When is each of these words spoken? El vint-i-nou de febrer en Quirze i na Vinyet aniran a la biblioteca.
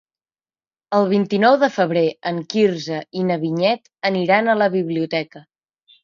El 0.99 1.03
vint-i-nou 1.09 1.57
de 1.63 1.67
febrer 1.73 2.01
en 2.31 2.39
Quirze 2.53 2.97
i 3.21 3.25
na 3.27 3.37
Vinyet 3.43 3.91
aniran 4.11 4.49
a 4.49 4.55
la 4.63 4.69
biblioteca. 4.77 5.43